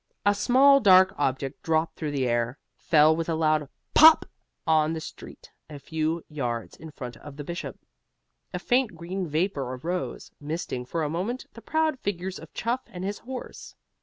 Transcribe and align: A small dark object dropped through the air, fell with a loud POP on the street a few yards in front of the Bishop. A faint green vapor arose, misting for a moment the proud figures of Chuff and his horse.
A 0.25 0.33
small 0.33 0.79
dark 0.79 1.13
object 1.19 1.61
dropped 1.61 1.95
through 1.95 2.09
the 2.09 2.27
air, 2.27 2.57
fell 2.75 3.15
with 3.15 3.29
a 3.29 3.35
loud 3.35 3.69
POP 3.93 4.25
on 4.65 4.93
the 4.93 4.99
street 4.99 5.51
a 5.69 5.77
few 5.77 6.25
yards 6.27 6.75
in 6.75 6.89
front 6.89 7.17
of 7.17 7.37
the 7.37 7.43
Bishop. 7.43 7.77
A 8.51 8.57
faint 8.57 8.95
green 8.95 9.27
vapor 9.27 9.75
arose, 9.75 10.31
misting 10.41 10.85
for 10.85 11.03
a 11.03 11.07
moment 11.11 11.45
the 11.53 11.61
proud 11.61 11.99
figures 11.99 12.39
of 12.39 12.51
Chuff 12.55 12.81
and 12.87 13.03
his 13.03 13.19
horse. 13.19 13.75